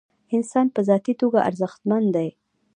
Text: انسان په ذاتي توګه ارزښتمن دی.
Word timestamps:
انسان 0.35 0.67
په 0.75 0.81
ذاتي 0.89 1.13
توګه 1.21 1.39
ارزښتمن 1.49 2.03
دی. 2.15 2.29